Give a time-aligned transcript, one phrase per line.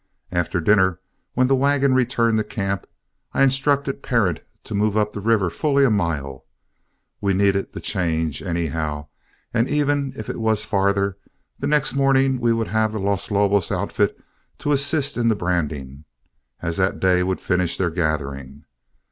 [0.31, 0.99] After dinner,
[1.35, 2.87] when the wagon returned to camp,
[3.33, 6.43] I instructed Parent to move up the river fully a mile.
[7.21, 9.09] We needed the change, anyhow,
[9.53, 11.17] and even if it was farther,
[11.59, 14.19] the next morning we would have the Los Lobos outfit
[14.57, 16.05] to assist in the branding,
[16.63, 18.65] as that day would finish their gathering.